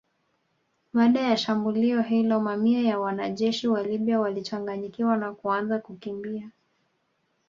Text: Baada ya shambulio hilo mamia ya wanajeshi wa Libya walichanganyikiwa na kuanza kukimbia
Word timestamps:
Baada 0.93 1.21
ya 1.21 1.37
shambulio 1.37 2.01
hilo 2.01 2.39
mamia 2.39 2.81
ya 2.81 2.99
wanajeshi 2.99 3.67
wa 3.67 3.83
Libya 3.83 4.19
walichanganyikiwa 4.19 5.17
na 5.17 5.33
kuanza 5.33 5.79
kukimbia 5.79 6.49